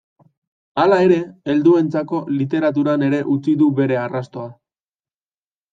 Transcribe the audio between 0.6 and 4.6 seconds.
Hala ere, helduentzako literaturan ere utzi du bere arrastoa.